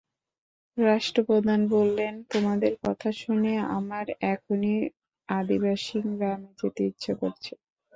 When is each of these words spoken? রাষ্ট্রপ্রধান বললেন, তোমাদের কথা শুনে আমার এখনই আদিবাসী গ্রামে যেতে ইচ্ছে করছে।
রাষ্ট্রপ্রধান 0.77 1.59
বললেন, 1.69 2.13
তোমাদের 2.31 2.73
কথা 2.83 3.09
শুনে 3.19 3.51
আমার 3.77 4.05
এখনই 4.33 4.77
আদিবাসী 5.29 5.97
গ্রামে 6.09 6.49
যেতে 6.59 6.81
ইচ্ছে 6.89 7.11
করছে। 7.21 7.53